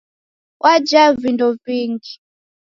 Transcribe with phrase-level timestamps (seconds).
[0.63, 2.13] Wajaa vindo vingi!.